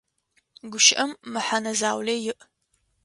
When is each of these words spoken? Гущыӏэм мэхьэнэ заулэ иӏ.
Гущыӏэм 0.71 1.11
мэхьэнэ 1.31 1.71
заулэ 1.79 2.13
иӏ. 2.31 2.35